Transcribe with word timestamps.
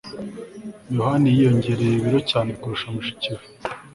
yohani 0.95 1.27
yiyongereye 1.35 1.93
ibiro 1.95 2.19
cyane 2.31 2.49
kurusha 2.59 2.87
mushiki 2.95 3.29
we 3.37 3.45